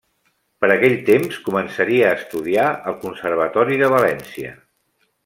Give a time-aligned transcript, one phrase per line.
[0.63, 4.57] Per aquell temps, començaria a estudiar al Conservatori de València.